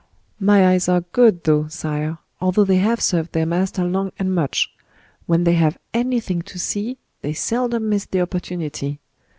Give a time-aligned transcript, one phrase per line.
[0.39, 4.71] "My eyes are good, though, sire, although they have served their master long and much:
[5.27, 8.99] when they have anything to see, they seldom miss the opportunity.